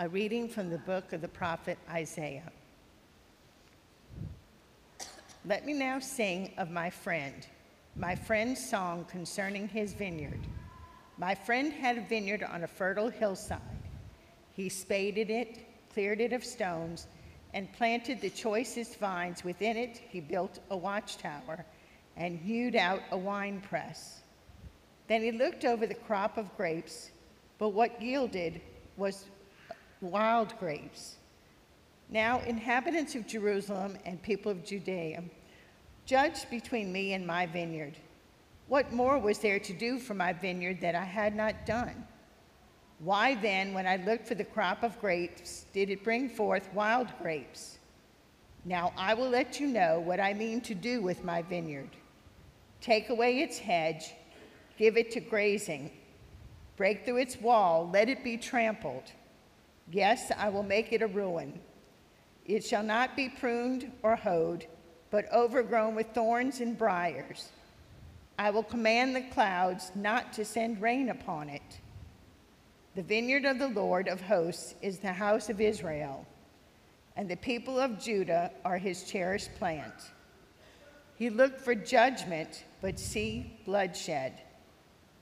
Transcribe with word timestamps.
A 0.00 0.08
reading 0.08 0.48
from 0.48 0.70
the 0.70 0.78
book 0.78 1.12
of 1.12 1.20
the 1.20 1.28
prophet 1.28 1.76
Isaiah. 1.90 2.50
Let 5.44 5.66
me 5.66 5.74
now 5.74 5.98
sing 5.98 6.54
of 6.56 6.70
my 6.70 6.88
friend, 6.88 7.46
my 7.96 8.14
friend's 8.14 8.66
song 8.66 9.04
concerning 9.10 9.68
his 9.68 9.92
vineyard. 9.92 10.40
My 11.18 11.34
friend 11.34 11.70
had 11.70 11.98
a 11.98 12.00
vineyard 12.00 12.42
on 12.42 12.64
a 12.64 12.66
fertile 12.66 13.10
hillside. 13.10 13.60
He 14.56 14.70
spaded 14.70 15.28
it, 15.28 15.66
cleared 15.92 16.22
it 16.22 16.32
of 16.32 16.46
stones, 16.46 17.06
and 17.52 17.70
planted 17.74 18.22
the 18.22 18.30
choicest 18.30 18.98
vines 18.98 19.44
within 19.44 19.76
it. 19.76 20.00
He 20.08 20.20
built 20.20 20.60
a 20.70 20.76
watchtower 20.78 21.66
and 22.16 22.38
hewed 22.38 22.74
out 22.74 23.02
a 23.10 23.18
winepress. 23.18 24.22
Then 25.08 25.20
he 25.20 25.30
looked 25.30 25.66
over 25.66 25.86
the 25.86 25.92
crop 25.92 26.38
of 26.38 26.56
grapes, 26.56 27.10
but 27.58 27.74
what 27.74 28.00
yielded 28.00 28.62
was 28.96 29.26
wild 30.00 30.58
grapes. 30.58 31.16
Now, 32.08 32.40
inhabitants 32.40 33.14
of 33.14 33.26
Jerusalem 33.26 33.96
and 34.04 34.20
people 34.22 34.50
of 34.50 34.64
Judea, 34.64 35.22
judge 36.06 36.48
between 36.50 36.92
me 36.92 37.12
and 37.12 37.26
my 37.26 37.46
vineyard. 37.46 37.96
What 38.68 38.92
more 38.92 39.18
was 39.18 39.38
there 39.38 39.60
to 39.60 39.72
do 39.72 39.98
for 39.98 40.14
my 40.14 40.32
vineyard 40.32 40.80
that 40.80 40.94
I 40.94 41.04
had 41.04 41.34
not 41.34 41.66
done? 41.66 42.06
Why 43.00 43.34
then, 43.34 43.72
when 43.72 43.86
I 43.86 43.96
looked 43.96 44.26
for 44.26 44.34
the 44.34 44.44
crop 44.44 44.82
of 44.82 45.00
grapes, 45.00 45.64
did 45.72 45.88
it 45.88 46.04
bring 46.04 46.28
forth 46.28 46.68
wild 46.74 47.08
grapes? 47.20 47.78
Now 48.64 48.92
I 48.96 49.14
will 49.14 49.28
let 49.28 49.58
you 49.58 49.66
know 49.66 50.00
what 50.00 50.20
I 50.20 50.34
mean 50.34 50.60
to 50.62 50.74
do 50.74 51.00
with 51.00 51.24
my 51.24 51.42
vineyard. 51.42 51.90
Take 52.80 53.08
away 53.08 53.40
its 53.40 53.58
hedge, 53.58 54.12
give 54.76 54.96
it 54.96 55.10
to 55.12 55.20
grazing, 55.20 55.90
break 56.76 57.04
through 57.04 57.18
its 57.18 57.40
wall, 57.40 57.88
let 57.92 58.08
it 58.08 58.22
be 58.22 58.36
trampled. 58.36 59.12
Yes, 59.92 60.30
I 60.36 60.48
will 60.50 60.62
make 60.62 60.92
it 60.92 61.02
a 61.02 61.06
ruin. 61.06 61.58
It 62.46 62.64
shall 62.64 62.82
not 62.82 63.16
be 63.16 63.28
pruned 63.28 63.90
or 64.02 64.16
hoed, 64.16 64.66
but 65.10 65.32
overgrown 65.32 65.94
with 65.94 66.14
thorns 66.14 66.60
and 66.60 66.78
briers. 66.78 67.48
I 68.38 68.50
will 68.50 68.62
command 68.62 69.14
the 69.14 69.22
clouds 69.32 69.90
not 69.94 70.32
to 70.34 70.44
send 70.44 70.80
rain 70.80 71.08
upon 71.08 71.48
it. 71.48 71.80
The 72.94 73.02
vineyard 73.02 73.44
of 73.44 73.58
the 73.58 73.68
Lord 73.68 74.08
of 74.08 74.20
hosts 74.20 74.74
is 74.80 74.98
the 74.98 75.12
house 75.12 75.48
of 75.48 75.60
Israel, 75.60 76.26
and 77.16 77.28
the 77.28 77.36
people 77.36 77.78
of 77.78 78.00
Judah 78.00 78.50
are 78.64 78.78
his 78.78 79.04
cherished 79.04 79.54
plant. 79.56 79.94
He 81.16 81.30
looked 81.30 81.60
for 81.60 81.74
judgment, 81.74 82.64
but 82.80 82.98
see 82.98 83.60
bloodshed, 83.64 84.40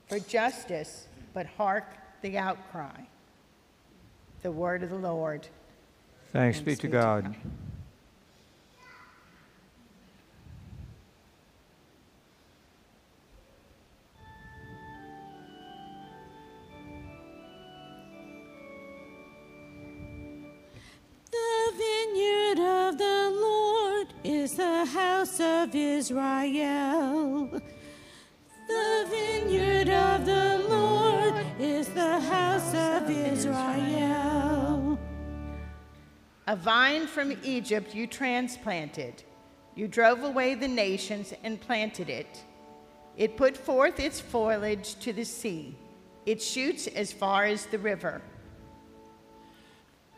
for 0.07 0.19
justice, 0.19 1.07
but 1.33 1.45
hark 1.45 1.85
the 2.21 2.37
outcry. 2.37 3.01
The 4.41 4.51
word 4.51 4.83
of 4.83 4.89
the 4.89 4.97
Lord. 4.97 5.47
Thanks, 6.31 6.61
be 6.61 6.75
to 6.77 6.87
God. 6.87 7.35
The 21.31 21.73
vineyard 21.75 22.59
of 22.59 22.97
the 22.97 23.29
Lord 23.41 24.07
is 24.23 24.55
the 24.55 24.85
house 24.85 25.41
of 25.41 25.75
Israel. 25.75 27.49
The 28.67 29.05
vineyard 29.09 29.89
of 29.89 30.25
the 30.25 30.33
Lord 30.33 30.63
is 30.63 30.68
the 31.99 32.19
house 32.21 32.73
of 32.73 33.09
Israel. 33.09 34.97
A 36.47 36.55
vine 36.55 37.07
from 37.07 37.37
Egypt 37.43 37.93
you 37.93 38.07
transplanted. 38.07 39.21
You 39.75 39.89
drove 39.89 40.23
away 40.23 40.55
the 40.55 40.67
nations 40.67 41.33
and 41.43 41.59
planted 41.59 42.09
it. 42.09 42.41
It 43.17 43.35
put 43.35 43.57
forth 43.57 43.99
its 43.99 44.21
foliage 44.21 44.95
to 44.99 45.11
the 45.11 45.25
sea. 45.25 45.77
It 46.25 46.41
shoots 46.41 46.87
as 46.87 47.11
far 47.11 47.43
as 47.43 47.65
the 47.65 47.79
river. 47.79 48.21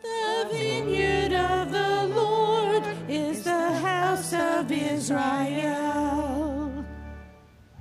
The 0.04 0.50
vineyard 0.52 1.34
of 1.34 1.72
the 1.72 2.16
Lord 2.16 2.84
is 3.10 3.44
the 3.44 3.72
house 3.90 4.34
of 4.34 4.72
Israel. 4.72 5.26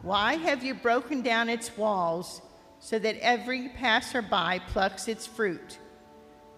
Why 0.01 0.37
have 0.37 0.65
you 0.65 0.73
broken 0.73 1.21
down 1.21 1.51
its 1.51 1.77
walls 1.77 2.41
so 2.81 2.99
that 2.99 3.17
every 3.21 3.69
passerby 3.69 4.61
plucks 4.69 5.07
its 5.07 5.27
fruit? 5.27 5.79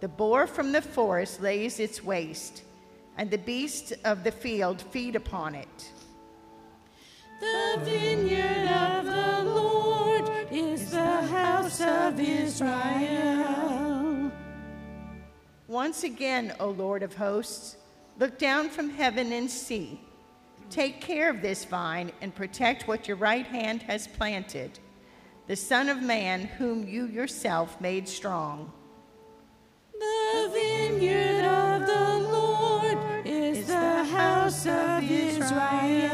The 0.00 0.08
boar 0.08 0.46
from 0.46 0.72
the 0.72 0.82
forest 0.82 1.42
lays 1.42 1.78
its 1.78 2.02
waste, 2.02 2.62
and 3.18 3.30
the 3.30 3.38
beasts 3.38 3.92
of 4.04 4.24
the 4.24 4.32
field 4.32 4.80
feed 4.80 5.14
upon 5.14 5.54
it. 5.54 5.92
The 7.40 7.80
vineyard 7.84 8.70
of 8.70 9.04
the 9.04 9.50
Lord 9.50 10.30
is 10.50 10.90
the 10.90 11.22
house 11.22 11.80
of 11.80 12.18
Israel. 12.18 14.30
Once 15.66 16.04
again, 16.04 16.54
O 16.60 16.70
Lord 16.70 17.02
of 17.02 17.14
hosts, 17.14 17.76
look 18.18 18.38
down 18.38 18.68
from 18.68 18.90
heaven 18.90 19.32
and 19.32 19.50
see. 19.50 20.00
Take 20.68 21.00
care 21.00 21.30
of 21.30 21.42
this 21.42 21.64
vine 21.64 22.12
and 22.20 22.34
protect 22.34 22.86
what 22.86 23.08
your 23.08 23.16
right 23.16 23.46
hand 23.46 23.82
has 23.82 24.06
planted, 24.06 24.78
the 25.46 25.56
Son 25.56 25.88
of 25.88 26.02
Man, 26.02 26.42
whom 26.42 26.86
you 26.86 27.06
yourself 27.06 27.80
made 27.80 28.08
strong. 28.08 28.72
The 29.98 30.50
vineyard 30.52 31.44
of 31.44 31.86
the 31.86 32.18
Lord 32.30 32.98
is 33.24 33.66
the 33.66 34.04
house 34.04 34.66
of 34.66 35.02
Israel. 35.10 36.12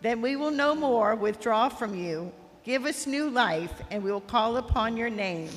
Then 0.00 0.22
we 0.22 0.36
will 0.36 0.50
no 0.50 0.74
more 0.74 1.14
withdraw 1.14 1.68
from 1.68 1.94
you. 1.94 2.32
Give 2.64 2.84
us 2.86 3.06
new 3.06 3.28
life, 3.30 3.72
and 3.90 4.02
we 4.02 4.10
will 4.12 4.20
call 4.20 4.56
upon 4.56 4.96
your 4.96 5.10
name. 5.10 5.50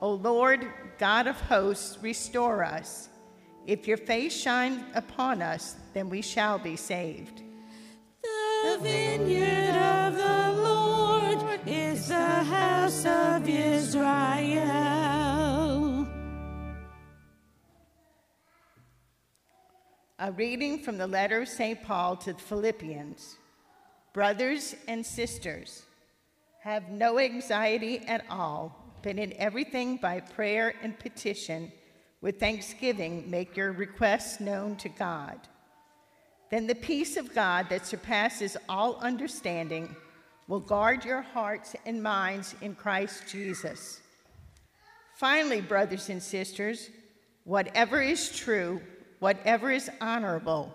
O 0.00 0.12
Lord, 0.12 0.66
God 0.98 1.26
of 1.26 1.40
hosts, 1.42 1.98
restore 2.02 2.64
us. 2.64 3.08
If 3.66 3.86
your 3.86 3.98
face 3.98 4.34
shine 4.34 4.84
upon 4.94 5.42
us, 5.42 5.76
then 5.92 6.08
we 6.08 6.22
shall 6.22 6.58
be 6.58 6.76
saved. 6.76 7.42
The 8.22 8.78
vineyard 8.80 9.76
of 9.76 10.16
the 10.16 10.62
Lord 10.62 10.77
is 11.68 12.08
the 12.08 12.14
house 12.14 13.04
of 13.04 13.46
Israel. 13.46 14.06
A 20.18 20.32
reading 20.32 20.78
from 20.78 20.96
the 20.96 21.06
letter 21.06 21.42
of 21.42 21.48
St. 21.48 21.82
Paul 21.82 22.16
to 22.16 22.32
the 22.32 22.38
Philippians. 22.38 23.36
Brothers 24.14 24.74
and 24.88 25.04
sisters, 25.04 25.82
have 26.60 26.88
no 26.88 27.18
anxiety 27.18 27.98
at 28.06 28.24
all, 28.30 28.74
but 29.02 29.18
in 29.18 29.34
everything 29.34 29.98
by 29.98 30.20
prayer 30.20 30.74
and 30.82 30.98
petition, 30.98 31.70
with 32.22 32.40
thanksgiving, 32.40 33.30
make 33.30 33.56
your 33.58 33.72
requests 33.72 34.40
known 34.40 34.74
to 34.76 34.88
God. 34.88 35.38
Then 36.50 36.66
the 36.66 36.74
peace 36.74 37.18
of 37.18 37.34
God 37.34 37.68
that 37.68 37.86
surpasses 37.86 38.56
all 38.70 38.96
understanding 39.00 39.94
will 40.48 40.60
guard 40.60 41.04
your 41.04 41.20
hearts 41.20 41.76
and 41.86 42.02
minds 42.02 42.54
in 42.62 42.74
Christ 42.74 43.24
Jesus. 43.28 44.00
Finally, 45.16 45.60
brothers 45.60 46.08
and 46.08 46.22
sisters, 46.22 46.90
whatever 47.44 48.00
is 48.00 48.34
true, 48.34 48.80
whatever 49.18 49.70
is 49.70 49.90
honorable, 50.00 50.72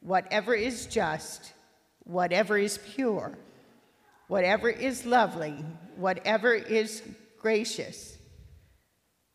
whatever 0.00 0.54
is 0.54 0.86
just, 0.86 1.54
whatever 2.04 2.58
is 2.58 2.78
pure, 2.94 3.38
whatever 4.28 4.68
is 4.68 5.06
lovely, 5.06 5.64
whatever 5.96 6.52
is 6.52 7.02
gracious, 7.38 8.18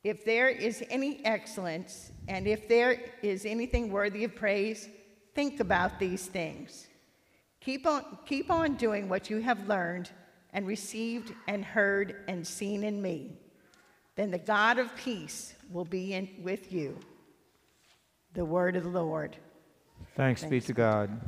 if 0.04 0.24
there 0.24 0.50
is 0.50 0.84
any 0.92 1.26
excellence 1.26 2.12
and 2.28 2.48
if 2.48 2.68
there 2.68 3.00
is 3.24 3.44
anything 3.44 3.92
worthy 3.92 4.24
of 4.24 4.36
praise, 4.36 4.88
think 5.34 5.60
about 5.60 5.98
these 5.98 6.28
things. 6.28 6.86
Keep 7.66 7.88
on, 7.88 8.06
keep 8.28 8.52
on 8.52 8.76
doing 8.76 9.10
what 9.10 9.28
you 9.32 9.40
have 9.40 9.68
learned 9.68 10.12
and 10.54 10.68
received 10.68 11.34
and 11.48 11.66
heard 11.66 12.18
and 12.28 12.46
seen 12.46 12.84
in 12.84 13.02
me. 13.02 13.40
Then 14.16 14.30
the 14.30 14.38
God 14.38 14.78
of 14.78 14.96
peace 14.96 15.56
will 15.72 15.84
be 15.84 16.14
in, 16.14 16.30
with 16.44 16.72
you. 16.72 17.00
The 18.34 18.46
word 18.46 18.76
of 18.76 18.84
the 18.84 18.90
Lord. 18.90 19.38
Thanks, 20.16 20.44
be 20.44 20.62
to 20.62 20.74
God. 20.74 21.20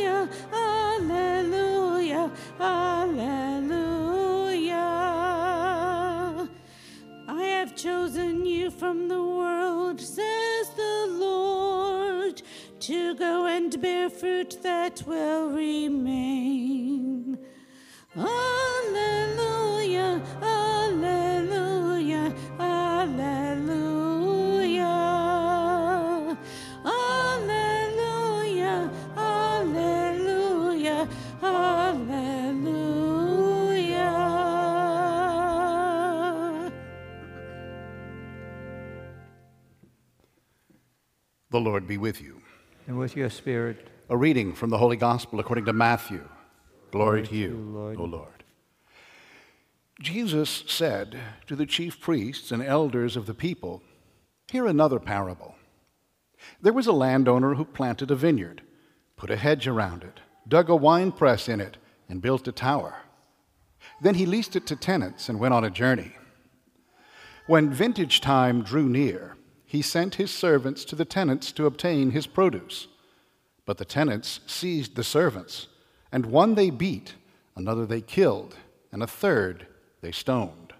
Hallelujah, 0.00 0.22
hallelujah, 0.50 2.26
hallelujah. 2.58 3.66
I 7.28 7.42
have 7.42 7.74
chosen 7.76 8.44
you 8.46 8.70
from 8.70 9.08
the 9.08 9.22
world, 9.22 10.00
says 10.00 10.70
the 10.76 11.06
Lord, 11.10 12.42
to 12.80 13.14
go 13.16 13.46
and 13.46 13.80
bear 13.80 14.08
fruit 14.08 14.62
that 14.62 15.02
will 15.06 15.50
remain. 15.50 17.38
The 41.56 41.60
Lord 41.60 41.88
be 41.88 41.96
with 41.96 42.20
you. 42.20 42.42
And 42.86 42.98
with 42.98 43.16
your 43.16 43.30
spirit, 43.30 43.88
A 44.10 44.16
reading 44.16 44.52
from 44.52 44.68
the 44.68 44.76
Holy 44.76 44.98
Gospel 44.98 45.40
according 45.40 45.64
to 45.64 45.72
Matthew. 45.72 46.28
Glory 46.90 47.26
to 47.26 47.34
you, 47.34 47.54
Lord. 47.54 47.96
O 47.98 48.04
Lord. 48.04 48.44
Jesus 49.98 50.64
said 50.66 51.18
to 51.46 51.56
the 51.56 51.64
chief 51.64 51.98
priests 51.98 52.52
and 52.52 52.62
elders 52.62 53.16
of 53.16 53.24
the 53.24 53.32
people, 53.32 53.82
Hear 54.48 54.66
another 54.66 55.00
parable. 55.00 55.54
There 56.60 56.74
was 56.74 56.86
a 56.86 56.92
landowner 56.92 57.54
who 57.54 57.64
planted 57.64 58.10
a 58.10 58.16
vineyard, 58.16 58.60
put 59.16 59.30
a 59.30 59.36
hedge 59.36 59.66
around 59.66 60.04
it, 60.04 60.20
dug 60.46 60.68
a 60.68 60.76
wine 60.76 61.10
press 61.10 61.48
in 61.48 61.62
it, 61.62 61.78
and 62.06 62.20
built 62.20 62.46
a 62.46 62.52
tower. 62.52 62.96
Then 64.02 64.16
he 64.16 64.26
leased 64.26 64.56
it 64.56 64.66
to 64.66 64.76
tenants 64.76 65.30
and 65.30 65.40
went 65.40 65.54
on 65.54 65.64
a 65.64 65.70
journey. 65.70 66.12
When 67.46 67.72
vintage 67.72 68.20
time 68.20 68.62
drew 68.62 68.90
near, 68.90 69.38
he 69.76 69.82
sent 69.82 70.14
his 70.14 70.30
servants 70.30 70.86
to 70.86 70.96
the 70.96 71.04
tenants 71.04 71.52
to 71.52 71.66
obtain 71.66 72.12
his 72.12 72.26
produce. 72.26 72.88
But 73.66 73.76
the 73.76 73.84
tenants 73.84 74.40
seized 74.46 74.96
the 74.96 75.04
servants, 75.04 75.66
and 76.10 76.24
one 76.24 76.54
they 76.54 76.70
beat, 76.70 77.12
another 77.54 77.84
they 77.84 78.00
killed, 78.00 78.56
and 78.90 79.02
a 79.02 79.06
third 79.06 79.66
they 80.00 80.12
stoned. 80.12 80.72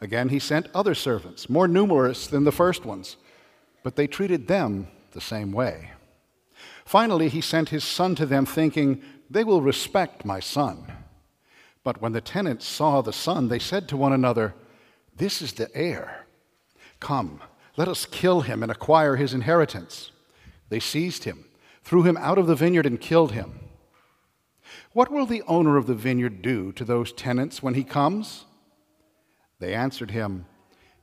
Again, 0.00 0.30
he 0.30 0.40
sent 0.40 0.66
other 0.74 0.96
servants, 0.96 1.48
more 1.48 1.68
numerous 1.68 2.26
than 2.26 2.42
the 2.42 2.50
first 2.50 2.84
ones, 2.84 3.18
but 3.84 3.94
they 3.94 4.08
treated 4.08 4.48
them 4.48 4.88
the 5.12 5.20
same 5.20 5.52
way. 5.52 5.92
Finally, 6.84 7.28
he 7.28 7.40
sent 7.40 7.68
his 7.68 7.84
son 7.84 8.16
to 8.16 8.26
them, 8.26 8.44
thinking, 8.44 9.00
They 9.30 9.44
will 9.44 9.62
respect 9.62 10.24
my 10.24 10.40
son. 10.40 10.90
But 11.84 12.02
when 12.02 12.14
the 12.14 12.20
tenants 12.20 12.66
saw 12.66 13.00
the 13.00 13.12
son, 13.12 13.46
they 13.46 13.60
said 13.60 13.88
to 13.88 13.96
one 13.96 14.12
another, 14.12 14.56
This 15.14 15.40
is 15.40 15.52
the 15.52 15.72
heir. 15.72 16.26
Come, 16.98 17.40
let 17.78 17.86
us 17.86 18.06
kill 18.06 18.40
him 18.40 18.64
and 18.64 18.72
acquire 18.72 19.14
his 19.14 19.32
inheritance. 19.32 20.10
They 20.68 20.80
seized 20.80 21.22
him, 21.22 21.44
threw 21.84 22.02
him 22.02 22.16
out 22.16 22.36
of 22.36 22.48
the 22.48 22.56
vineyard, 22.56 22.86
and 22.86 23.00
killed 23.00 23.30
him. 23.32 23.60
What 24.92 25.12
will 25.12 25.26
the 25.26 25.42
owner 25.42 25.76
of 25.76 25.86
the 25.86 25.94
vineyard 25.94 26.42
do 26.42 26.72
to 26.72 26.84
those 26.84 27.12
tenants 27.12 27.62
when 27.62 27.74
he 27.74 27.84
comes? 27.84 28.46
They 29.60 29.74
answered 29.74 30.10
him, 30.10 30.46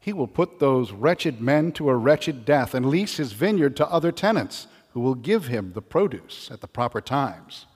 He 0.01 0.11
will 0.11 0.27
put 0.27 0.59
those 0.59 0.91
wretched 0.91 1.39
men 1.39 1.71
to 1.73 1.89
a 1.89 1.95
wretched 1.95 2.43
death 2.43 2.73
and 2.73 2.87
lease 2.87 3.15
his 3.15 3.31
vineyard 3.31 3.77
to 3.77 3.89
other 3.89 4.11
tenants 4.11 4.67
who 4.91 4.99
will 4.99 5.15
give 5.15 5.47
him 5.47 5.71
the 5.71 5.81
produce 5.81 6.51
at 6.51 6.59
the 6.59 6.67
proper 6.67 6.99
times. 6.99 7.67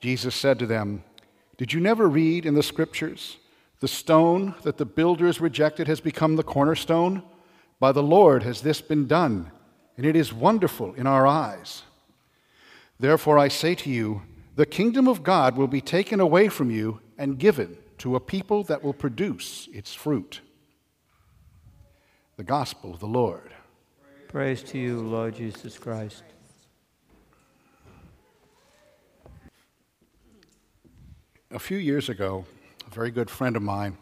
Jesus 0.00 0.36
said 0.36 0.60
to 0.60 0.66
them, 0.66 1.02
Did 1.56 1.72
you 1.72 1.80
never 1.80 2.08
read 2.08 2.46
in 2.46 2.54
the 2.54 2.62
scriptures, 2.62 3.38
The 3.80 3.88
stone 3.88 4.54
that 4.62 4.76
the 4.76 4.86
builders 4.86 5.40
rejected 5.40 5.88
has 5.88 6.00
become 6.00 6.36
the 6.36 6.44
cornerstone? 6.44 7.24
By 7.80 7.92
the 7.92 8.02
Lord 8.02 8.42
has 8.42 8.62
this 8.62 8.80
been 8.80 9.06
done, 9.06 9.50
and 9.96 10.06
it 10.06 10.16
is 10.16 10.32
wonderful 10.32 10.94
in 10.94 11.06
our 11.06 11.26
eyes. 11.26 11.82
Therefore, 12.98 13.38
I 13.38 13.48
say 13.48 13.74
to 13.76 13.90
you, 13.90 14.22
the 14.56 14.66
kingdom 14.66 15.08
of 15.08 15.22
God 15.22 15.56
will 15.56 15.66
be 15.66 15.80
taken 15.80 16.20
away 16.20 16.48
from 16.48 16.70
you 16.70 17.00
and 17.18 17.38
given 17.38 17.76
to 17.98 18.16
a 18.16 18.20
people 18.20 18.62
that 18.64 18.82
will 18.82 18.92
produce 18.92 19.68
its 19.72 19.92
fruit. 19.92 20.40
The 22.36 22.44
Gospel 22.44 22.94
of 22.94 23.00
the 23.00 23.06
Lord. 23.06 23.52
praise 24.28 24.62
to 24.64 24.78
you, 24.78 25.00
Lord 25.00 25.36
Jesus 25.36 25.78
Christ. 25.78 26.24
A 31.50 31.58
few 31.58 31.78
years 31.78 32.08
ago, 32.08 32.44
a 32.86 32.90
very 32.90 33.12
good 33.12 33.30
friend 33.30 33.54
of 33.56 33.62
mine, 33.62 33.96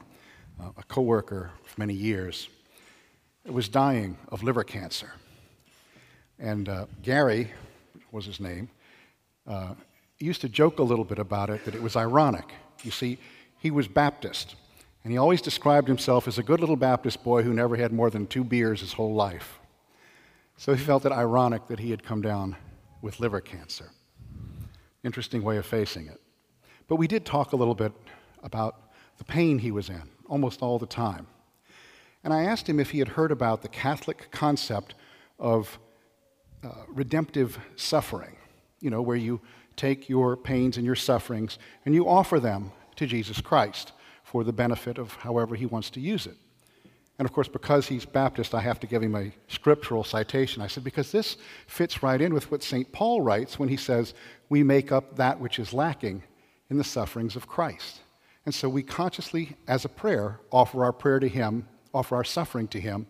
uh, 0.58 0.70
a 0.76 0.82
coworker 0.84 1.50
for 1.64 1.80
many 1.80 1.92
years, 1.92 2.48
was 3.50 3.68
dying 3.68 4.18
of 4.28 4.42
liver 4.42 4.64
cancer. 4.64 5.12
And 6.38 6.68
uh, 6.68 6.86
Gary 7.02 7.50
was 8.10 8.26
his 8.26 8.38
name. 8.38 8.68
Uh, 9.46 9.74
used 10.18 10.40
to 10.42 10.48
joke 10.48 10.78
a 10.78 10.82
little 10.82 11.04
bit 11.04 11.18
about 11.18 11.50
it 11.50 11.64
that 11.64 11.74
it 11.74 11.82
was 11.82 11.96
ironic. 11.96 12.52
You 12.82 12.90
see, 12.90 13.18
he 13.58 13.70
was 13.70 13.88
Baptist, 13.88 14.54
and 15.02 15.12
he 15.12 15.18
always 15.18 15.42
described 15.42 15.88
himself 15.88 16.28
as 16.28 16.38
a 16.38 16.42
good 16.42 16.60
little 16.60 16.76
Baptist 16.76 17.24
boy 17.24 17.42
who 17.42 17.52
never 17.52 17.76
had 17.76 17.92
more 17.92 18.10
than 18.10 18.26
two 18.26 18.44
beers 18.44 18.80
his 18.80 18.92
whole 18.92 19.14
life. 19.14 19.58
So 20.56 20.74
he 20.74 20.84
felt 20.84 21.04
it 21.04 21.12
ironic 21.12 21.66
that 21.68 21.80
he 21.80 21.90
had 21.90 22.04
come 22.04 22.22
down 22.22 22.56
with 23.00 23.18
liver 23.18 23.40
cancer. 23.40 23.90
Interesting 25.02 25.42
way 25.42 25.56
of 25.56 25.66
facing 25.66 26.06
it. 26.06 26.20
But 26.86 26.96
we 26.96 27.08
did 27.08 27.24
talk 27.24 27.52
a 27.52 27.56
little 27.56 27.74
bit 27.74 27.92
about 28.42 28.92
the 29.18 29.24
pain 29.24 29.58
he 29.58 29.72
was 29.72 29.88
in 29.88 30.02
almost 30.28 30.62
all 30.62 30.78
the 30.78 30.86
time. 30.86 31.26
And 32.24 32.32
I 32.32 32.44
asked 32.44 32.68
him 32.68 32.78
if 32.78 32.90
he 32.90 32.98
had 32.98 33.08
heard 33.08 33.32
about 33.32 33.62
the 33.62 33.68
Catholic 33.68 34.28
concept 34.30 34.94
of 35.38 35.78
uh, 36.62 36.68
redemptive 36.88 37.58
suffering, 37.76 38.36
you 38.80 38.90
know, 38.90 39.02
where 39.02 39.16
you 39.16 39.40
take 39.76 40.08
your 40.08 40.36
pains 40.36 40.76
and 40.76 40.86
your 40.86 40.94
sufferings 40.94 41.58
and 41.84 41.94
you 41.94 42.08
offer 42.08 42.38
them 42.38 42.70
to 42.96 43.06
Jesus 43.06 43.40
Christ 43.40 43.92
for 44.22 44.44
the 44.44 44.52
benefit 44.52 44.98
of 44.98 45.12
however 45.14 45.56
he 45.56 45.66
wants 45.66 45.90
to 45.90 46.00
use 46.00 46.26
it. 46.26 46.36
And 47.18 47.26
of 47.26 47.32
course, 47.32 47.48
because 47.48 47.86
he's 47.86 48.04
Baptist, 48.04 48.54
I 48.54 48.60
have 48.60 48.80
to 48.80 48.86
give 48.86 49.02
him 49.02 49.14
a 49.14 49.32
scriptural 49.48 50.02
citation. 50.02 50.62
I 50.62 50.66
said, 50.66 50.84
because 50.84 51.12
this 51.12 51.36
fits 51.66 52.02
right 52.02 52.20
in 52.20 52.32
with 52.32 52.50
what 52.50 52.62
St. 52.62 52.90
Paul 52.92 53.20
writes 53.20 53.58
when 53.58 53.68
he 53.68 53.76
says, 53.76 54.14
We 54.48 54.62
make 54.62 54.90
up 54.90 55.16
that 55.16 55.38
which 55.38 55.58
is 55.58 55.72
lacking 55.72 56.22
in 56.70 56.78
the 56.78 56.84
sufferings 56.84 57.36
of 57.36 57.46
Christ. 57.46 58.00
And 58.44 58.54
so 58.54 58.68
we 58.68 58.82
consciously, 58.82 59.56
as 59.68 59.84
a 59.84 59.88
prayer, 59.88 60.40
offer 60.50 60.84
our 60.84 60.92
prayer 60.92 61.20
to 61.20 61.28
him, 61.28 61.68
offer 61.94 62.16
our 62.16 62.24
suffering 62.24 62.68
to 62.68 62.80
him 62.80 63.06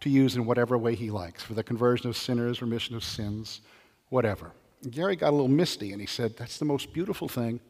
to 0.00 0.10
use 0.10 0.36
in 0.36 0.46
whatever 0.46 0.78
way 0.78 0.94
he 0.94 1.10
likes 1.10 1.42
for 1.42 1.54
the 1.54 1.62
conversion 1.62 2.08
of 2.08 2.16
sinners, 2.16 2.62
remission 2.62 2.96
of 2.96 3.04
sins, 3.04 3.60
whatever. 4.08 4.52
And 4.82 4.92
Gary 4.92 5.16
got 5.16 5.30
a 5.30 5.36
little 5.36 5.48
misty 5.48 5.92
and 5.92 6.00
he 6.00 6.06
said, 6.06 6.36
That's 6.36 6.58
the 6.58 6.64
most 6.64 6.92
beautiful 6.92 7.28
thing 7.28 7.60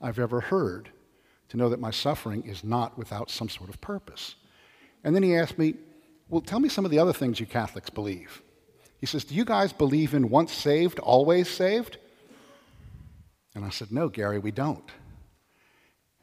I've 0.00 0.18
ever 0.18 0.40
heard 0.40 0.90
to 1.48 1.56
know 1.56 1.68
that 1.68 1.80
my 1.80 1.90
suffering 1.90 2.42
is 2.44 2.64
not 2.64 2.96
without 2.96 3.30
some 3.30 3.48
sort 3.48 3.68
of 3.68 3.80
purpose. 3.80 4.36
And 5.02 5.14
then 5.14 5.22
he 5.22 5.36
asked 5.36 5.58
me, 5.58 5.74
Well, 6.28 6.40
tell 6.40 6.60
me 6.60 6.68
some 6.68 6.84
of 6.84 6.90
the 6.90 6.98
other 6.98 7.12
things 7.12 7.38
you 7.38 7.46
Catholics 7.46 7.90
believe. 7.90 8.42
He 8.98 9.06
says, 9.06 9.24
Do 9.24 9.34
you 9.34 9.44
guys 9.44 9.72
believe 9.72 10.14
in 10.14 10.30
once 10.30 10.52
saved, 10.52 10.98
always 10.98 11.48
saved? 11.48 11.98
And 13.54 13.64
I 13.64 13.68
said, 13.68 13.92
No, 13.92 14.08
Gary, 14.08 14.38
we 14.38 14.50
don't. 14.50 14.90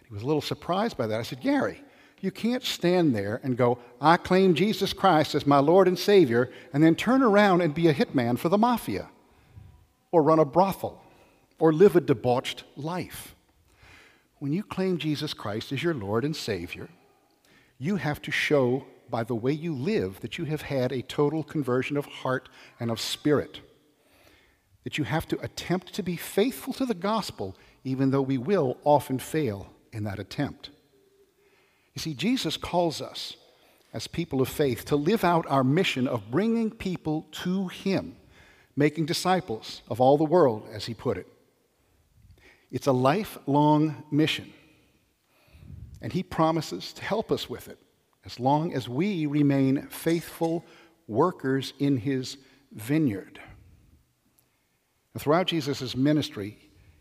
He 0.06 0.14
was 0.14 0.24
a 0.24 0.26
little 0.26 0.42
surprised 0.42 0.98
by 0.98 1.08
that. 1.08 1.20
I 1.20 1.24
said, 1.24 1.42
Gary, 1.42 1.82
you 2.24 2.32
can't 2.32 2.64
stand 2.64 3.16
there 3.16 3.40
and 3.44 3.58
go, 3.58 3.80
I 4.00 4.18
claim 4.18 4.54
Jesus 4.54 4.94
Christ 4.94 5.34
as 5.34 5.48
my 5.48 5.60
Lord 5.60 5.88
and 5.88 5.98
Savior, 5.98 6.52
and 6.72 6.84
then 6.84 6.96
turn 6.96 7.24
around 7.24 7.62
and 7.62 7.74
be 7.74 7.88
a 7.88 7.94
hitman 7.94 8.38
for 8.38 8.50
the 8.50 8.58
mafia, 8.58 9.10
or 10.12 10.22
run 10.22 10.40
a 10.40 10.46
brothel, 10.46 11.02
or 11.60 11.74
live 11.74 11.96
a 11.96 12.02
debauched 12.02 12.64
life. 12.76 13.36
When 14.40 14.54
you 14.54 14.64
claim 14.64 14.98
Jesus 14.98 15.34
Christ 15.34 15.72
as 15.72 15.84
your 15.84 15.94
Lord 15.94 16.26
and 16.26 16.36
Savior, 16.36 16.90
you 17.78 17.96
have 17.96 18.22
to 18.24 18.32
show 18.32 18.86
by 19.10 19.24
the 19.24 19.36
way 19.36 19.52
you 19.52 19.76
live 19.76 20.20
that 20.22 20.38
you 20.38 20.46
have 20.46 20.62
had 20.62 20.92
a 20.92 21.02
total 21.02 21.44
conversion 21.44 21.98
of 21.98 22.06
heart 22.06 22.50
and 22.80 22.90
of 22.90 23.00
spirit. 23.00 23.60
That 24.84 24.98
you 24.98 25.04
have 25.04 25.28
to 25.28 25.40
attempt 25.42 25.94
to 25.94 26.04
be 26.04 26.16
faithful 26.16 26.74
to 26.74 26.86
the 26.86 26.96
gospel, 26.96 27.56
even 27.84 28.10
though 28.10 28.22
we 28.22 28.38
will 28.38 28.78
often 28.84 29.20
fail 29.20 29.74
in 29.92 30.06
that 30.06 30.18
attempt. 30.18 30.70
You 31.94 32.00
see, 32.00 32.14
Jesus 32.14 32.58
calls 32.58 33.02
us 33.02 33.36
as 33.94 34.08
people 34.08 34.42
of 34.42 34.48
faith 34.48 34.86
to 34.86 34.96
live 34.96 35.24
out 35.24 35.46
our 35.48 35.64
mission 35.64 36.08
of 36.08 36.32
bringing 36.32 36.72
people 36.72 37.28
to 37.32 37.68
Him, 37.68 38.16
making 38.76 39.06
disciples 39.06 39.82
of 39.90 40.00
all 40.00 40.18
the 40.18 40.24
world, 40.24 40.68
as 40.72 40.86
He 40.86 40.94
put 40.94 41.18
it. 41.18 41.28
It's 42.72 42.88
a 42.88 42.94
lifelong 42.94 44.04
mission. 44.10 44.54
And 46.02 46.14
He 46.14 46.24
promises 46.24 46.94
to 46.94 47.04
help 47.04 47.32
us 47.32 47.50
with 47.50 47.68
it 47.68 47.78
as 48.24 48.40
long 48.40 48.74
as 48.74 48.88
we 48.88 49.26
remain 49.26 49.88
faithful 49.88 50.66
workers 51.08 51.74
in 51.80 51.98
His 51.98 52.38
vineyard. 52.72 53.40
Throughout 55.18 55.48
Jesus' 55.48 55.96
ministry, 55.98 56.58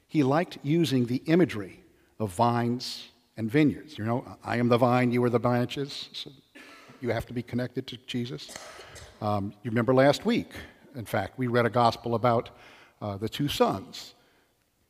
He 0.09 0.25
liked 0.25 0.59
using 0.65 1.07
the 1.07 1.23
imagery 1.27 1.85
of 2.19 2.33
vines 2.33 3.11
and 3.41 3.51
vineyards. 3.51 3.97
You 3.97 4.05
know, 4.05 4.37
I 4.45 4.59
am 4.59 4.69
the 4.69 4.77
vine, 4.77 5.13
you 5.13 5.25
are 5.25 5.31
the 5.31 5.41
branches. 5.41 6.11
So 6.13 6.31
you 7.01 7.09
have 7.09 7.25
to 7.25 7.33
be 7.33 7.43
connected 7.43 7.87
to 7.87 7.97
Jesus. 8.07 8.55
Um, 9.23 9.55
you 9.63 9.71
remember 9.71 9.95
last 9.95 10.27
week, 10.27 10.53
in 10.95 11.07
fact, 11.07 11.39
we 11.39 11.47
read 11.47 11.65
a 11.65 11.71
gospel 11.71 12.15
about 12.15 12.51
uh, 13.01 13.17
the 13.17 13.31
two 13.31 13.49
sons 13.49 14.15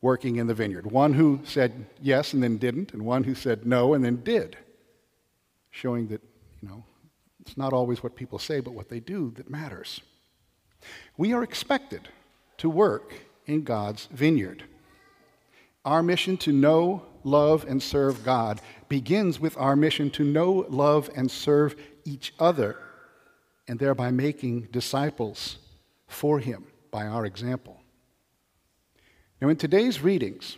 working 0.03 0.37
in 0.37 0.49
the 0.49 0.55
vineyard 0.55 0.91
one 0.91 1.13
who 1.13 1.39
said 1.45 1.87
yes 2.03 2.33
and 2.33 2.43
then 2.43 2.57
didn't, 2.57 2.93
and 2.93 3.03
one 3.05 3.23
who 3.23 3.37
said 3.37 3.67
no 3.67 3.95
and 3.95 4.05
then 4.05 4.17
did, 4.25 4.57
showing 5.71 6.09
that, 6.09 6.21
you 6.61 6.69
know, 6.69 6.83
it's 7.43 7.57
not 7.57 7.73
always 7.73 8.03
what 8.03 8.17
people 8.17 8.41
say, 8.41 8.59
but 8.59 8.75
what 8.75 8.89
they 8.89 8.99
do 8.99 9.33
that 9.37 9.49
matters. 9.49 10.01
We 11.17 11.33
are 11.35 11.45
expected 11.45 12.09
to 12.59 12.69
work 12.69 13.15
in 13.47 13.63
God's 13.63 14.07
vineyard. 14.07 14.65
Our 15.85 16.03
mission 16.03 16.37
to 16.39 16.53
know, 16.53 17.05
love, 17.25 17.65
and 17.69 17.83
serve 17.83 18.25
God 18.25 18.61
begins 18.89 19.39
with 19.39 19.57
our 19.57 19.77
mission 19.77 20.11
to 20.11 20.25
know, 20.25 20.67
love, 20.69 21.11
and 21.15 21.31
serve 21.31 21.77
each 22.05 22.35
other, 22.39 22.77
and 23.69 23.79
thereby 23.79 24.11
making 24.11 24.63
disciples 24.73 25.59
for 26.07 26.39
Him 26.39 26.67
by 26.91 27.07
our 27.07 27.25
example. 27.25 27.81
Now, 29.41 29.49
in 29.49 29.57
today's 29.57 30.03
readings, 30.03 30.57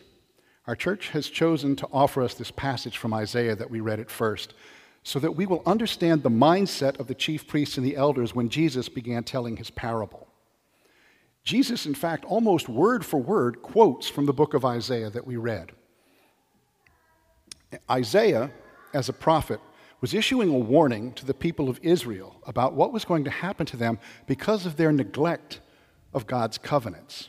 our 0.66 0.76
church 0.76 1.10
has 1.10 1.28
chosen 1.28 1.76
to 1.76 1.88
offer 1.92 2.22
us 2.22 2.34
this 2.34 2.50
passage 2.50 2.96
from 2.96 3.12
Isaiah 3.12 3.56
that 3.56 3.70
we 3.70 3.80
read 3.80 4.00
at 4.00 4.10
first, 4.10 4.54
so 5.02 5.18
that 5.18 5.36
we 5.36 5.46
will 5.46 5.62
understand 5.66 6.22
the 6.22 6.30
mindset 6.30 6.98
of 7.00 7.08
the 7.08 7.14
chief 7.14 7.46
priests 7.46 7.76
and 7.76 7.86
the 7.86 7.96
elders 7.96 8.34
when 8.34 8.48
Jesus 8.48 8.88
began 8.88 9.24
telling 9.24 9.56
his 9.56 9.70
parable. 9.70 10.28
Jesus, 11.44 11.86
in 11.86 11.94
fact, 11.94 12.24
almost 12.24 12.68
word 12.68 13.04
for 13.04 13.20
word 13.20 13.62
quotes 13.62 14.08
from 14.08 14.26
the 14.26 14.32
book 14.32 14.54
of 14.54 14.64
Isaiah 14.64 15.10
that 15.10 15.26
we 15.26 15.36
read. 15.36 15.72
Isaiah, 17.92 18.50
as 18.94 19.08
a 19.08 19.12
prophet, 19.12 19.60
was 20.00 20.14
issuing 20.14 20.48
a 20.48 20.58
warning 20.58 21.12
to 21.12 21.26
the 21.26 21.34
people 21.34 21.68
of 21.68 21.78
Israel 21.82 22.40
about 22.46 22.74
what 22.74 22.92
was 22.92 23.04
going 23.04 23.24
to 23.24 23.30
happen 23.30 23.66
to 23.66 23.76
them 23.76 23.98
because 24.26 24.66
of 24.66 24.76
their 24.76 24.90
neglect 24.90 25.60
of 26.14 26.26
God's 26.26 26.58
covenants. 26.58 27.28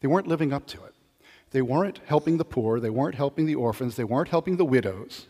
They 0.00 0.08
weren't 0.08 0.26
living 0.26 0.52
up 0.52 0.66
to 0.66 0.84
it. 0.84 0.94
They 1.52 1.62
weren't 1.62 2.00
helping 2.06 2.38
the 2.38 2.44
poor, 2.44 2.80
they 2.80 2.90
weren't 2.90 3.14
helping 3.14 3.46
the 3.46 3.54
orphans, 3.54 3.96
they 3.96 4.04
weren't 4.04 4.28
helping 4.28 4.56
the 4.56 4.64
widows. 4.64 5.26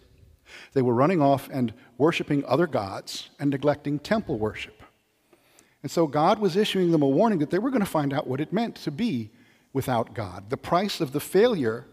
They 0.73 0.83
were 0.83 0.95
running 0.95 1.21
off 1.21 1.49
and 1.53 1.75
worshiping 1.99 2.45
other 2.47 2.67
gods 2.67 3.31
and 3.39 3.51
neglecting 3.51 3.99
temple 3.99 4.39
worship. 4.39 4.83
And 5.83 5.91
so 5.91 6.07
God 6.07 6.39
was 6.39 6.57
issuing 6.57 6.93
them 6.93 7.03
a 7.03 7.09
warning 7.09 7.39
that 7.41 7.51
they 7.51 7.59
were 7.59 7.71
going 7.71 7.81
to 7.81 7.87
find 7.87 8.13
out 8.13 8.27
what 8.27 8.41
it 8.41 8.53
meant 8.53 8.77
to 8.77 8.91
be 8.91 9.31
without 9.73 10.15
God. 10.15 10.49
The 10.49 10.57
price 10.57 11.01
of 11.01 11.13
the 11.13 11.21
failure 11.21 11.87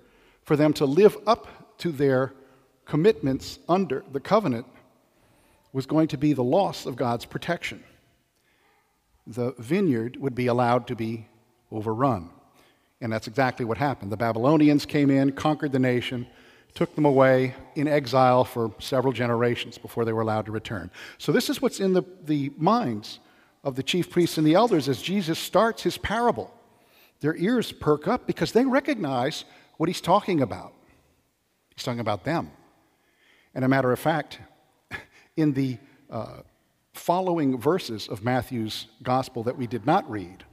for 0.43 0.55
them 0.55 0.73
to 0.73 0.85
live 0.85 1.17
up 1.25 1.68
to 1.79 1.91
their 1.91 2.33
commitments 2.85 3.59
under 3.67 4.03
the 4.11 4.19
covenant 4.19 4.65
was 5.71 5.85
going 5.85 6.07
to 6.07 6.17
be 6.17 6.33
the 6.33 6.43
loss 6.43 6.85
of 6.85 6.95
God's 6.95 7.25
protection. 7.25 7.83
The 9.27 9.53
vineyard 9.59 10.17
would 10.17 10.33
be 10.33 10.47
allowed 10.47 10.87
to 10.87 10.95
be 10.95 11.27
overrun. 11.71 12.29
And 13.01 13.13
that's 13.13 13.27
exactly 13.27 13.65
what 13.65 13.77
happened. 13.77 14.11
The 14.11 14.17
Babylonians 14.17 14.85
came 14.85 15.09
in, 15.09 15.31
conquered 15.31 15.71
the 15.71 15.79
nation, 15.79 16.27
took 16.73 16.93
them 16.95 17.05
away 17.05 17.55
in 17.75 17.87
exile 17.87 18.43
for 18.43 18.73
several 18.79 19.13
generations 19.13 19.77
before 19.77 20.03
they 20.03 20.13
were 20.13 20.21
allowed 20.21 20.45
to 20.47 20.51
return. 20.51 20.91
So, 21.17 21.31
this 21.31 21.49
is 21.49 21.61
what's 21.61 21.79
in 21.79 21.93
the, 21.93 22.03
the 22.25 22.51
minds 22.57 23.19
of 23.63 23.75
the 23.75 23.83
chief 23.83 24.09
priests 24.09 24.37
and 24.37 24.45
the 24.45 24.55
elders 24.55 24.89
as 24.89 25.01
Jesus 25.01 25.39
starts 25.39 25.83
his 25.83 25.97
parable. 25.97 26.53
Their 27.21 27.35
ears 27.35 27.71
perk 27.71 28.07
up 28.07 28.25
because 28.25 28.51
they 28.51 28.65
recognize 28.65 29.45
what 29.77 29.89
he's 29.89 30.01
talking 30.01 30.41
about. 30.41 30.73
He's 31.79 31.85
talking 31.85 32.01
about 32.01 32.25
them. 32.25 32.51
And 33.55 33.63
a 33.63 33.69
matter 33.69 33.93
of 33.93 33.99
fact, 33.99 34.39
in 35.37 35.53
the 35.53 35.77
uh, 36.09 36.41
following 36.91 37.57
verses 37.57 38.09
of 38.09 38.21
Matthew's 38.21 38.87
gospel 39.01 39.43
that 39.43 39.57
we 39.57 39.65
did 39.65 39.85
not 39.85 40.09
read, 40.11 40.43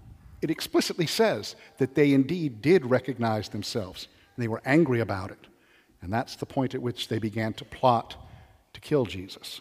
it 0.40 0.52
explicitly 0.52 1.08
says 1.08 1.56
that 1.78 1.96
they 1.96 2.12
indeed 2.12 2.62
did 2.62 2.86
recognize 2.86 3.48
themselves 3.48 4.06
and 4.36 4.44
they 4.44 4.46
were 4.46 4.62
angry 4.64 5.00
about 5.00 5.32
it. 5.32 5.48
And 6.00 6.12
that's 6.12 6.36
the 6.36 6.46
point 6.46 6.76
at 6.76 6.82
which 6.82 7.08
they 7.08 7.18
began 7.18 7.54
to 7.54 7.64
plot 7.64 8.14
to 8.74 8.80
kill 8.80 9.04
Jesus. 9.04 9.60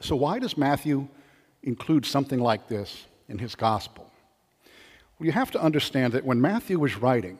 So, 0.00 0.14
why 0.14 0.38
does 0.40 0.58
Matthew 0.58 1.08
include 1.62 2.04
something 2.04 2.38
like 2.38 2.68
this 2.68 3.06
in 3.30 3.38
his 3.38 3.54
gospel? 3.54 4.10
Well, 5.18 5.24
you 5.24 5.32
have 5.32 5.52
to 5.52 5.62
understand 5.62 6.12
that 6.12 6.26
when 6.26 6.38
Matthew 6.38 6.78
was 6.78 6.98
writing, 6.98 7.38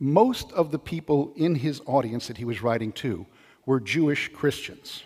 most 0.00 0.52
of 0.52 0.70
the 0.70 0.78
people 0.78 1.32
in 1.36 1.56
his 1.56 1.80
audience 1.86 2.28
that 2.28 2.36
he 2.36 2.44
was 2.44 2.62
writing 2.62 2.92
to 2.92 3.26
were 3.66 3.80
Jewish 3.80 4.32
Christians. 4.32 5.02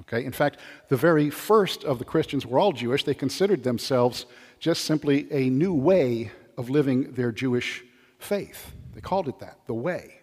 Okay? 0.00 0.24
In 0.24 0.32
fact, 0.32 0.58
the 0.88 0.96
very 0.96 1.30
first 1.30 1.84
of 1.84 1.98
the 1.98 2.04
Christians 2.04 2.46
were 2.46 2.58
all 2.58 2.72
Jewish. 2.72 3.04
They 3.04 3.14
considered 3.14 3.62
themselves 3.62 4.26
just 4.58 4.84
simply 4.84 5.30
a 5.30 5.50
new 5.50 5.74
way 5.74 6.32
of 6.56 6.70
living 6.70 7.12
their 7.12 7.32
Jewish 7.32 7.84
faith. 8.18 8.72
They 8.94 9.00
called 9.00 9.28
it 9.28 9.38
that, 9.40 9.58
the 9.66 9.74
way. 9.74 10.20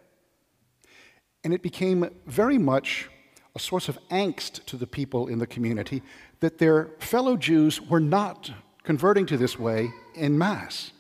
And 1.43 1.53
it 1.53 1.61
became 1.61 2.09
very 2.25 2.57
much 2.57 3.09
a 3.55 3.59
source 3.59 3.89
of 3.89 3.99
angst 4.09 4.65
to 4.65 4.77
the 4.77 4.87
people 4.87 5.27
in 5.27 5.39
the 5.39 5.47
community 5.47 6.01
that 6.39 6.57
their 6.57 6.89
fellow 6.99 7.35
Jews 7.35 7.81
were 7.81 7.99
not 7.99 8.51
converting 8.83 9.25
to 9.27 9.37
this 9.37 9.59
way 9.59 9.91
in 10.15 10.37
mass. 10.37 10.91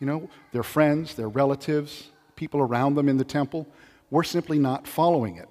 You 0.00 0.06
know, 0.06 0.30
their 0.52 0.62
friends, 0.62 1.14
their 1.14 1.28
relatives, 1.28 2.10
people 2.36 2.60
around 2.60 2.94
them 2.94 3.08
in 3.08 3.16
the 3.16 3.24
temple 3.24 3.66
were 4.10 4.24
simply 4.24 4.58
not 4.58 4.86
following 4.86 5.36
it. 5.36 5.48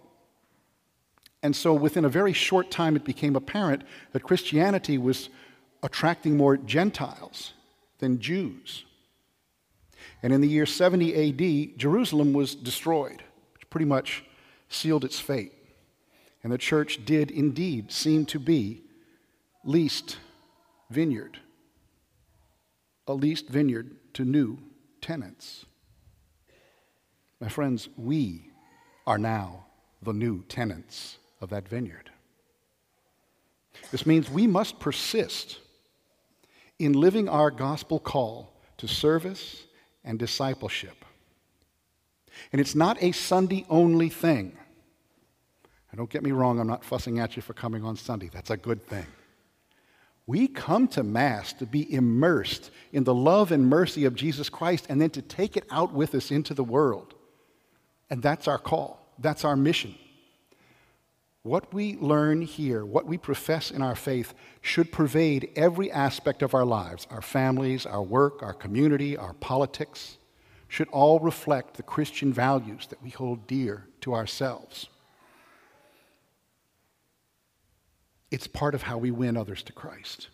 And 1.43 1.55
so 1.55 1.73
within 1.73 2.05
a 2.05 2.09
very 2.09 2.33
short 2.33 2.71
time, 2.71 2.95
it 2.95 3.03
became 3.03 3.35
apparent 3.35 3.83
that 4.13 4.23
Christianity 4.23 4.97
was 4.97 5.29
attracting 5.83 6.37
more 6.37 6.57
Gentiles 6.57 7.53
than 7.99 8.19
Jews. 8.19 8.85
And 10.23 10.33
in 10.33 10.41
the 10.41 10.47
year 10.47 10.65
70 10.65 11.73
AD, 11.73 11.77
Jerusalem 11.77 12.33
was 12.33 12.55
destroyed, 12.55 13.23
which 13.53 13.69
pretty 13.69 13.85
much 13.85 14.23
sealed 14.69 15.05
its 15.05 15.19
fate. 15.19 15.53
And 16.43 16.51
the 16.51 16.57
church 16.57 17.05
did 17.05 17.31
indeed 17.31 17.91
seem 17.91 18.25
to 18.27 18.39
be 18.39 18.83
leased 19.63 20.17
vineyard, 20.89 21.39
a 23.07 23.13
leased 23.13 23.49
vineyard 23.49 23.95
to 24.13 24.23
new 24.23 24.59
tenants. 25.01 25.64
My 27.39 27.49
friends, 27.49 27.89
we 27.97 28.49
are 29.05 29.17
now 29.17 29.65
the 30.01 30.13
new 30.13 30.43
tenants 30.43 31.17
of 31.41 31.49
that 31.49 31.67
vineyard. 31.67 32.09
This 33.91 34.05
means 34.05 34.29
we 34.29 34.47
must 34.47 34.79
persist 34.79 35.59
in 36.79 36.93
living 36.93 37.27
our 37.27 37.51
gospel 37.51 37.99
call 37.99 38.53
to 38.77 38.87
service 38.87 39.63
and 40.03 40.19
discipleship. 40.19 41.03
And 42.51 42.61
it's 42.61 42.75
not 42.75 43.01
a 43.01 43.11
Sunday 43.11 43.65
only 43.69 44.09
thing. 44.09 44.57
And 45.91 45.97
don't 45.97 46.09
get 46.09 46.23
me 46.23 46.31
wrong, 46.31 46.59
I'm 46.59 46.67
not 46.67 46.83
fussing 46.83 47.19
at 47.19 47.35
you 47.35 47.41
for 47.41 47.53
coming 47.53 47.83
on 47.83 47.95
Sunday. 47.95 48.29
That's 48.31 48.49
a 48.49 48.57
good 48.57 48.85
thing. 48.85 49.05
We 50.27 50.47
come 50.47 50.87
to 50.89 51.03
Mass 51.03 51.53
to 51.53 51.65
be 51.65 51.93
immersed 51.93 52.71
in 52.91 53.03
the 53.03 53.13
love 53.13 53.51
and 53.51 53.69
mercy 53.69 54.05
of 54.05 54.15
Jesus 54.15 54.49
Christ 54.49 54.87
and 54.89 54.99
then 54.99 55.11
to 55.11 55.21
take 55.21 55.55
it 55.55 55.65
out 55.69 55.93
with 55.93 56.15
us 56.15 56.31
into 56.31 56.53
the 56.53 56.63
world. 56.63 57.14
And 58.09 58.21
that's 58.21 58.47
our 58.47 58.59
call, 58.59 59.13
that's 59.19 59.43
our 59.43 59.55
mission. 59.55 59.95
What 61.43 61.71
we 61.73 61.95
learn 61.97 62.41
here, 62.41 62.83
what 62.83 63.05
we 63.05 63.19
profess 63.19 63.69
in 63.69 63.83
our 63.83 63.95
faith, 63.95 64.33
should 64.61 64.91
pervade 64.91 65.51
every 65.55 65.91
aspect 65.91 66.41
of 66.41 66.55
our 66.55 66.65
lives 66.65 67.05
our 67.11 67.21
families, 67.21 67.85
our 67.85 68.01
work, 68.01 68.41
our 68.41 68.53
community, 68.53 69.15
our 69.15 69.33
politics, 69.33 70.17
should 70.67 70.87
all 70.89 71.19
reflect 71.19 71.75
the 71.75 71.83
Christian 71.83 72.33
values 72.33 72.87
that 72.87 73.01
we 73.03 73.11
hold 73.11 73.45
dear 73.45 73.85
to 74.01 74.15
ourselves. 74.15 74.87
It's 78.31 78.47
part 78.47 78.73
of 78.73 78.81
how 78.81 78.97
we 78.97 79.11
win 79.11 79.37
others 79.37 79.61
to 79.63 79.71
Christ. 79.71 80.29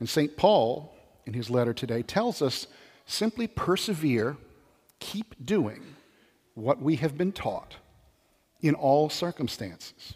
And 0.00 0.08
St. 0.08 0.36
Paul, 0.36 0.94
in 1.24 1.32
his 1.32 1.48
letter 1.48 1.72
today, 1.72 2.02
tells 2.02 2.42
us 2.42 2.66
simply 3.06 3.46
persevere, 3.46 4.36
keep 4.98 5.34
doing 5.44 5.82
what 6.60 6.80
we 6.80 6.96
have 6.96 7.16
been 7.16 7.32
taught 7.32 7.76
in 8.60 8.74
all 8.74 9.08
circumstances. 9.08 10.14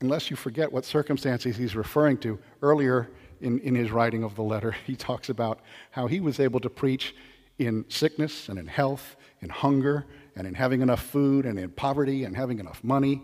Unless 0.00 0.30
you 0.30 0.36
forget 0.36 0.70
what 0.70 0.84
circumstances 0.84 1.56
he's 1.56 1.74
referring 1.74 2.18
to. 2.18 2.38
Earlier 2.60 3.10
in, 3.40 3.58
in 3.60 3.74
his 3.74 3.90
writing 3.90 4.22
of 4.22 4.34
the 4.34 4.42
letter, 4.42 4.72
he 4.86 4.96
talks 4.96 5.28
about 5.28 5.60
how 5.90 6.06
he 6.06 6.20
was 6.20 6.38
able 6.38 6.60
to 6.60 6.70
preach 6.70 7.14
in 7.58 7.84
sickness 7.88 8.48
and 8.48 8.58
in 8.58 8.66
health, 8.66 9.16
in 9.40 9.48
hunger 9.48 10.04
and 10.36 10.46
in 10.46 10.54
having 10.54 10.82
enough 10.82 11.02
food 11.02 11.46
and 11.46 11.58
in 11.58 11.70
poverty 11.70 12.24
and 12.24 12.36
having 12.36 12.58
enough 12.58 12.84
money. 12.84 13.22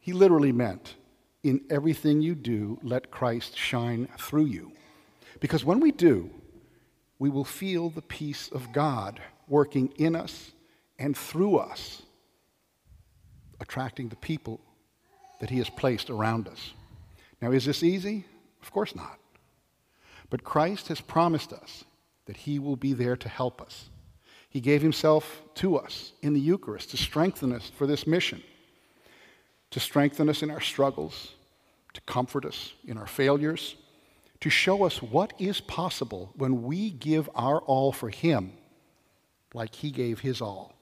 He 0.00 0.12
literally 0.12 0.52
meant, 0.52 0.96
in 1.42 1.62
everything 1.70 2.20
you 2.20 2.34
do, 2.34 2.78
let 2.82 3.10
Christ 3.10 3.56
shine 3.56 4.08
through 4.18 4.46
you. 4.46 4.72
Because 5.40 5.64
when 5.64 5.80
we 5.80 5.90
do, 5.90 6.30
we 7.18 7.30
will 7.30 7.44
feel 7.44 7.88
the 7.88 8.02
peace 8.02 8.50
of 8.52 8.72
God 8.72 9.20
working 9.48 9.92
in 9.96 10.14
us 10.14 10.52
and 11.02 11.16
through 11.16 11.56
us, 11.56 12.02
attracting 13.58 14.08
the 14.08 14.16
people 14.16 14.60
that 15.40 15.50
He 15.50 15.58
has 15.58 15.68
placed 15.68 16.10
around 16.10 16.46
us. 16.46 16.74
Now, 17.40 17.50
is 17.50 17.64
this 17.64 17.82
easy? 17.82 18.24
Of 18.62 18.70
course 18.70 18.94
not. 18.94 19.18
But 20.30 20.44
Christ 20.44 20.86
has 20.88 21.00
promised 21.00 21.52
us 21.52 21.82
that 22.26 22.36
He 22.36 22.60
will 22.60 22.76
be 22.76 22.92
there 22.92 23.16
to 23.16 23.28
help 23.28 23.60
us. 23.60 23.90
He 24.48 24.60
gave 24.60 24.80
Himself 24.80 25.42
to 25.56 25.76
us 25.76 26.12
in 26.22 26.34
the 26.34 26.40
Eucharist 26.40 26.92
to 26.92 26.96
strengthen 26.96 27.52
us 27.52 27.68
for 27.76 27.88
this 27.88 28.06
mission, 28.06 28.40
to 29.72 29.80
strengthen 29.80 30.28
us 30.28 30.40
in 30.40 30.52
our 30.52 30.60
struggles, 30.60 31.32
to 31.94 32.00
comfort 32.02 32.44
us 32.44 32.74
in 32.86 32.96
our 32.96 33.08
failures, 33.08 33.74
to 34.38 34.50
show 34.50 34.84
us 34.84 35.02
what 35.02 35.32
is 35.40 35.60
possible 35.60 36.30
when 36.36 36.62
we 36.62 36.90
give 36.90 37.28
our 37.34 37.58
all 37.58 37.90
for 37.90 38.08
Him, 38.08 38.52
like 39.52 39.74
He 39.74 39.90
gave 39.90 40.20
His 40.20 40.40
all 40.40 40.72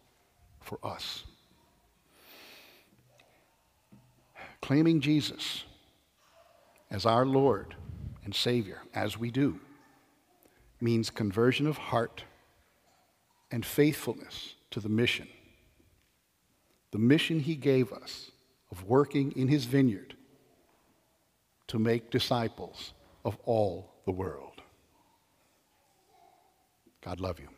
for 0.71 0.79
us. 0.87 1.25
Claiming 4.63 5.01
Jesus 5.01 5.65
as 6.93 7.05
our 7.05 7.27
Lord 7.27 7.75
and 8.25 8.33
Savior, 8.33 8.79
as 8.95 9.19
we 9.19 9.33
do, 9.33 9.59
means 10.81 11.11
conversion 11.11 11.67
of 11.67 11.77
heart 11.77 12.23
and 13.51 13.67
faithfulness 13.67 14.55
to 14.71 14.79
the 14.79 14.89
mission. 14.89 15.27
The 16.93 16.99
mission 16.99 17.41
He 17.41 17.57
gave 17.57 17.93
us 17.93 18.31
of 18.71 18.85
working 18.85 19.33
in 19.33 19.49
His 19.49 19.65
vineyard 19.65 20.15
to 21.67 21.81
make 21.81 22.11
disciples 22.11 22.93
of 23.25 23.37
all 23.45 23.91
the 24.05 24.13
world. 24.13 24.63
God 27.03 27.19
love 27.19 27.41
you. 27.41 27.49